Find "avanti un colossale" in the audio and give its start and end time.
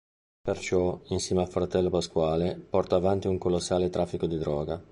2.95-3.91